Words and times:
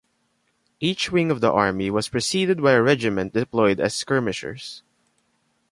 Each 0.79 1.11
wing 1.11 1.29
of 1.29 1.41
the 1.41 1.51
army 1.51 1.91
was 1.91 2.09
preceded 2.09 2.59
by 2.59 2.71
a 2.71 2.81
regiment 2.81 3.33
deployed 3.33 3.79
as 3.79 3.93
skirmishers. 3.93 4.81